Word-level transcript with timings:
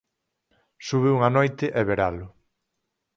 Sube 0.87 1.09
unha 1.17 1.29
noite 1.37 1.65
e 1.79 1.81
veralo. 1.89 2.27